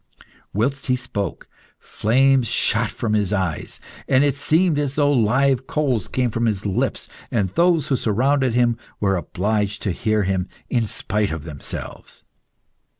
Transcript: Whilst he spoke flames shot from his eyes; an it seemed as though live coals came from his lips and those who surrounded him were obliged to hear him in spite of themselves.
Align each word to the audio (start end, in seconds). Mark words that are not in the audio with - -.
Whilst 0.51 0.87
he 0.87 0.95
spoke 0.95 1.47
flames 1.77 2.47
shot 2.47 2.89
from 2.89 3.13
his 3.13 3.31
eyes; 3.31 3.79
an 4.07 4.23
it 4.23 4.35
seemed 4.35 4.79
as 4.79 4.95
though 4.95 5.11
live 5.13 5.67
coals 5.67 6.07
came 6.07 6.31
from 6.31 6.47
his 6.47 6.65
lips 6.65 7.07
and 7.29 7.49
those 7.49 7.89
who 7.89 7.95
surrounded 7.95 8.55
him 8.55 8.79
were 8.99 9.15
obliged 9.15 9.83
to 9.83 9.91
hear 9.91 10.23
him 10.23 10.49
in 10.71 10.87
spite 10.87 11.29
of 11.29 11.43
themselves. 11.43 12.23